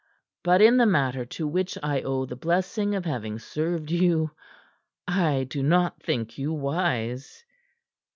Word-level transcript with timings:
"But 0.43 0.63
in 0.63 0.77
the 0.77 0.87
matter 0.87 1.25
to 1.25 1.47
which 1.47 1.77
I 1.83 2.01
owe 2.01 2.25
the 2.25 2.35
blessing 2.35 2.95
of 2.95 3.05
having 3.05 3.37
served 3.37 3.91
you, 3.91 4.31
I 5.07 5.43
do 5.43 5.61
not 5.61 6.01
think 6.01 6.39
you 6.39 6.51
wise. 6.53 7.45